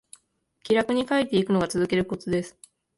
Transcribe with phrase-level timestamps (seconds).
[0.63, 2.57] 気楽に書いていくのが続けるコツです